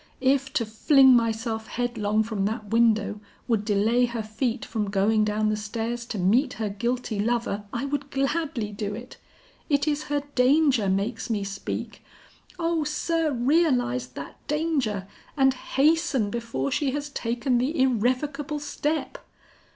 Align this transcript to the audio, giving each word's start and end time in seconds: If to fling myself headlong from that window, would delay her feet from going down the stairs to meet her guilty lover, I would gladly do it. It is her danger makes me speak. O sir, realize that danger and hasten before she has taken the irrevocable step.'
If 0.19 0.51
to 0.53 0.65
fling 0.65 1.15
myself 1.15 1.67
headlong 1.67 2.23
from 2.23 2.45
that 2.45 2.71
window, 2.71 3.21
would 3.47 3.63
delay 3.63 4.05
her 4.07 4.23
feet 4.23 4.65
from 4.65 4.89
going 4.89 5.23
down 5.23 5.49
the 5.49 5.55
stairs 5.55 6.07
to 6.07 6.17
meet 6.17 6.53
her 6.53 6.69
guilty 6.69 7.19
lover, 7.19 7.65
I 7.71 7.85
would 7.85 8.09
gladly 8.09 8.71
do 8.71 8.95
it. 8.95 9.17
It 9.69 9.87
is 9.87 10.05
her 10.05 10.23
danger 10.33 10.89
makes 10.89 11.29
me 11.29 11.43
speak. 11.43 12.01
O 12.57 12.83
sir, 12.83 13.31
realize 13.31 14.07
that 14.07 14.37
danger 14.47 15.07
and 15.37 15.53
hasten 15.53 16.31
before 16.31 16.71
she 16.71 16.89
has 16.93 17.11
taken 17.11 17.59
the 17.59 17.79
irrevocable 17.79 18.57
step.' 18.57 19.19